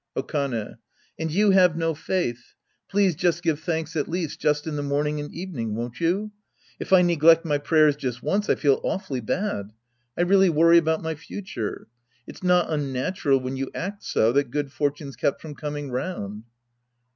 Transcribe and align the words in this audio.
Okane. 0.17 0.79
And 1.19 1.29
you 1.29 1.51
have 1.51 1.77
no 1.77 1.93
faith. 1.93 2.55
Please 2.89 3.13
just 3.13 3.43
give 3.43 3.59
thanks 3.59 3.95
at 3.95 4.07
least 4.09 4.39
just 4.39 4.65
in 4.65 4.75
the 4.75 4.81
morning 4.81 5.19
and 5.19 5.31
evening, 5.31 5.75
won't 5.75 5.99
you? 6.01 6.31
If 6.79 6.91
I 6.91 7.03
neglect 7.03 7.45
my 7.45 7.59
prayers 7.59 7.95
just 7.95 8.23
once, 8.23 8.49
I 8.49 8.55
feel 8.55 8.81
awfully 8.83 9.19
bad. 9.21 9.73
I 10.17 10.21
really 10.23 10.49
worry 10.49 10.79
about 10.79 11.03
my 11.03 11.13
future. 11.13 11.87
It's 12.25 12.41
not 12.41 12.71
unnatural, 12.71 13.41
when 13.41 13.57
you 13.57 13.69
act 13.75 14.03
so, 14.03 14.31
that 14.31 14.49
good 14.49 14.71
fortune's 14.71 15.15
kept 15.15 15.39
from 15.39 15.53
coming 15.53 15.91
round. 15.91 16.45